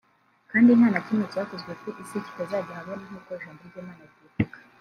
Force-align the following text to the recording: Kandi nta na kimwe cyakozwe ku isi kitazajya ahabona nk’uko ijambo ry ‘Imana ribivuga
Kandi 0.51 0.69
nta 0.77 0.87
na 0.93 1.01
kimwe 1.05 1.25
cyakozwe 1.33 1.71
ku 1.81 1.87
isi 2.03 2.17
kitazajya 2.25 2.71
ahabona 2.75 3.03
nk’uko 3.07 3.29
ijambo 3.37 3.61
ry 3.69 3.75
‘Imana 3.81 4.03
ribivuga 4.09 4.57